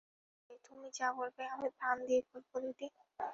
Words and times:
সে 0.35 0.49
বললে, 0.49 0.65
তুমি 0.67 0.87
যা 0.97 1.07
বলবে 1.17 1.43
আমি 1.53 1.67
প্রাণ 1.77 1.97
দিয়ে 2.07 2.21
করব 2.29 2.51
দিদি। 2.63 2.87